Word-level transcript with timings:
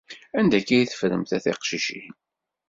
Anda 0.39 0.55
akka 0.59 0.75
i 0.79 0.85
teffremt 0.89 1.31
a 1.37 1.39
tiqcicin? 1.43 2.13